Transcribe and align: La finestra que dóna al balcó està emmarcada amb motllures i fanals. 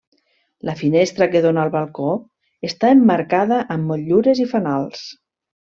La 0.69 0.73
finestra 0.79 1.27
que 1.33 1.41
dóna 1.43 1.65
al 1.65 1.73
balcó 1.75 2.09
està 2.71 2.91
emmarcada 2.97 3.63
amb 3.77 3.89
motllures 3.93 4.45
i 4.47 4.51
fanals. 4.57 5.09